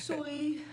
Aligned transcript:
Soy. 0.00 0.64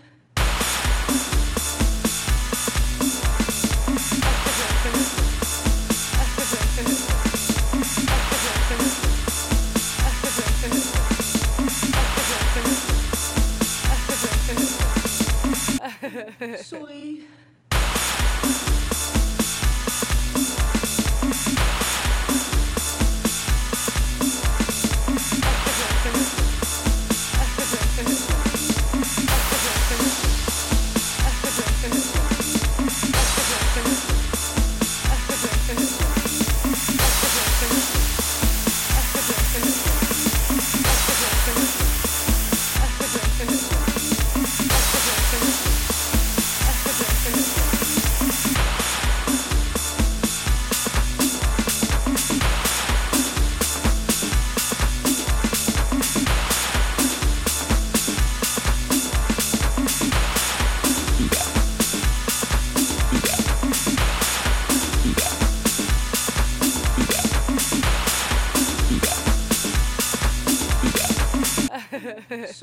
Soy. 16.64 17.24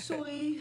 Sorry. 0.00 0.60